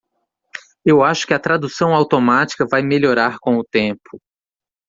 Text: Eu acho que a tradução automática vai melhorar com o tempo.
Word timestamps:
Eu 0.83 1.03
acho 1.03 1.27
que 1.27 1.33
a 1.35 1.39
tradução 1.39 1.93
automática 1.93 2.65
vai 2.65 2.81
melhorar 2.81 3.37
com 3.39 3.57
o 3.59 3.63
tempo. 3.63 4.19